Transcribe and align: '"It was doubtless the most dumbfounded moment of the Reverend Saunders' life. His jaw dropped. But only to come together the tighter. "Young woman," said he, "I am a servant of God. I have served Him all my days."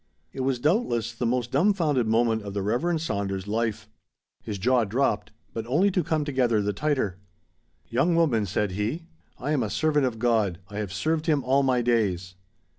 '"It 0.33 0.41
was 0.41 0.57
doubtless 0.57 1.13
the 1.13 1.27
most 1.27 1.51
dumbfounded 1.51 2.07
moment 2.07 2.41
of 2.41 2.55
the 2.55 2.63
Reverend 2.63 3.01
Saunders' 3.01 3.47
life. 3.47 3.87
His 4.41 4.57
jaw 4.57 4.83
dropped. 4.83 5.31
But 5.53 5.67
only 5.67 5.91
to 5.91 6.03
come 6.03 6.25
together 6.25 6.59
the 6.59 6.73
tighter. 6.73 7.19
"Young 7.87 8.15
woman," 8.15 8.47
said 8.47 8.71
he, 8.71 9.03
"I 9.37 9.51
am 9.51 9.61
a 9.61 9.69
servant 9.69 10.07
of 10.07 10.17
God. 10.17 10.57
I 10.71 10.77
have 10.79 10.91
served 10.91 11.27
Him 11.27 11.43
all 11.43 11.61
my 11.61 11.83
days." 11.83 12.33